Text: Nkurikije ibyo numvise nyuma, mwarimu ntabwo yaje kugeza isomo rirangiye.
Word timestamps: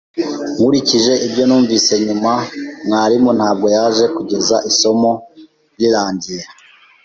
Nkurikije 0.55 1.13
ibyo 1.27 1.43
numvise 1.47 1.93
nyuma, 2.05 2.33
mwarimu 2.85 3.31
ntabwo 3.37 3.67
yaje 3.75 4.05
kugeza 4.15 4.55
isomo 4.69 5.11
rirangiye. 5.79 6.43